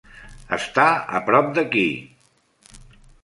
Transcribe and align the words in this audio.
Està 0.55 0.85
a 1.19 1.21
prop 1.27 1.51
d"aquí! 1.57 1.85